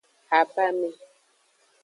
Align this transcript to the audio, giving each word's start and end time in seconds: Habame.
Habame. 0.29 0.89